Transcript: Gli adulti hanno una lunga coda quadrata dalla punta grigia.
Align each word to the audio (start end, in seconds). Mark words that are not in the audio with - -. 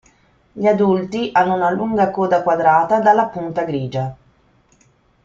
Gli 0.53 0.65
adulti 0.65 1.29
hanno 1.31 1.53
una 1.53 1.69
lunga 1.69 2.09
coda 2.09 2.41
quadrata 2.41 2.99
dalla 2.99 3.27
punta 3.27 3.61
grigia. 3.65 4.15